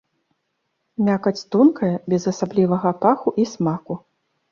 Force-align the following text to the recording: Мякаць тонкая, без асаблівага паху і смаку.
Мякаць 1.09 1.43
тонкая, 1.55 1.89
без 2.13 2.25
асаблівага 2.31 2.89
паху 3.05 3.35
і 3.45 3.47
смаку. 3.53 3.99